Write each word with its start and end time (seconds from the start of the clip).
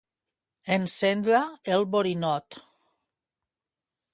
Encendre 0.75 1.41
el 1.75 1.85
borinot. 1.97 2.59